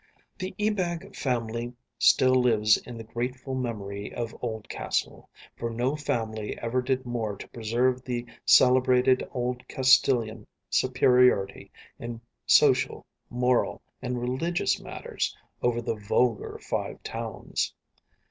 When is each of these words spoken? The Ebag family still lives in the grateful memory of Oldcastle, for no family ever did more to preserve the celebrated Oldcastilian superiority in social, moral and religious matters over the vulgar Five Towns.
The 0.39 0.55
Ebag 0.57 1.15
family 1.15 1.73
still 1.99 2.33
lives 2.33 2.75
in 2.75 2.97
the 2.97 3.03
grateful 3.03 3.53
memory 3.53 4.11
of 4.11 4.35
Oldcastle, 4.41 5.29
for 5.55 5.69
no 5.69 5.95
family 5.95 6.57
ever 6.57 6.81
did 6.81 7.05
more 7.05 7.37
to 7.37 7.47
preserve 7.49 8.03
the 8.03 8.25
celebrated 8.43 9.21
Oldcastilian 9.31 10.47
superiority 10.71 11.69
in 11.99 12.19
social, 12.47 13.05
moral 13.29 13.79
and 14.01 14.19
religious 14.19 14.79
matters 14.81 15.37
over 15.61 15.83
the 15.83 15.97
vulgar 15.97 16.57
Five 16.57 17.03
Towns. 17.03 17.71